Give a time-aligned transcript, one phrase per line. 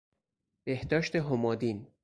[0.65, 1.87] بهداشت همادین